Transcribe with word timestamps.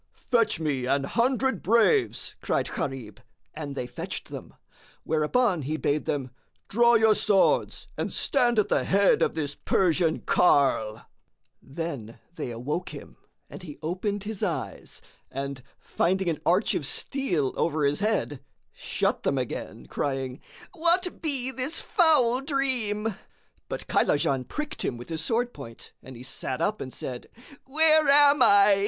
"Fetch 0.15 0.59
me 0.59 0.87
an 0.87 1.03
hundred 1.03 1.61
braves!" 1.61 2.33
cried 2.41 2.67
Gharib, 2.73 3.19
and 3.53 3.75
they 3.75 3.85
fetched 3.85 4.29
them; 4.29 4.55
whereupon 5.03 5.61
he 5.61 5.77
bade 5.77 6.05
them, 6.05 6.31
"Draw 6.69 6.95
your 6.95 7.13
swords 7.13 7.85
and 7.99 8.11
stand 8.11 8.57
at 8.57 8.67
the 8.67 8.83
head 8.83 9.21
of 9.21 9.35
this 9.35 9.53
Persian 9.53 10.21
carle!" 10.21 11.05
Then 11.61 12.17
they 12.33 12.49
awoke 12.49 12.89
him 12.89 13.15
and 13.47 13.61
he 13.61 13.77
opened 13.83 14.23
his 14.23 14.41
eyes; 14.41 15.01
and, 15.29 15.61
finding 15.77 16.29
an 16.29 16.41
arch 16.47 16.73
of 16.73 16.87
steel 16.87 17.53
over 17.55 17.85
his 17.85 17.99
head, 17.99 18.43
shut 18.71 19.21
them 19.21 19.37
again, 19.37 19.85
crying, 19.85 20.41
"What 20.73 21.21
be 21.21 21.51
this 21.51 21.79
foul 21.79 22.41
dream?" 22.41 23.13
But 23.69 23.85
Kaylajan 23.85 24.47
pricked 24.47 24.83
him 24.83 24.97
with 24.97 25.09
his 25.09 25.23
sword 25.23 25.53
point 25.53 25.93
and 26.01 26.15
he 26.15 26.23
sat 26.23 26.59
up 26.59 26.81
and 26.81 26.91
said, 26.91 27.27
"Where 27.67 28.07
am 28.09 28.41
I?" 28.41 28.79